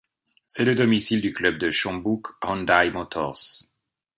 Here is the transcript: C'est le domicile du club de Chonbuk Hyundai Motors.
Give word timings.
C'est 0.47 0.65
le 0.65 0.73
domicile 0.73 1.21
du 1.21 1.31
club 1.31 1.59
de 1.59 1.69
Chonbuk 1.69 2.23
Hyundai 2.43 2.89
Motors. 2.91 3.39